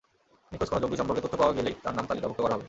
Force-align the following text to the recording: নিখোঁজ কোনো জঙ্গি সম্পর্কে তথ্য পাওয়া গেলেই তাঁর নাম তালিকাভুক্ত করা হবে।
নিখোঁজ 0.51 0.69
কোনো 0.71 0.81
জঙ্গি 0.83 0.97
সম্পর্কে 0.99 1.23
তথ্য 1.23 1.35
পাওয়া 1.41 1.55
গেলেই 1.57 1.75
তাঁর 1.83 1.93
নাম 1.97 2.05
তালিকাভুক্ত 2.09 2.39
করা 2.43 2.53
হবে। 2.53 2.59